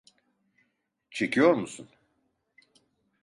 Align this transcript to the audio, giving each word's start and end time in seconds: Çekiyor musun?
Çekiyor 1.11 1.53
musun? 1.53 1.89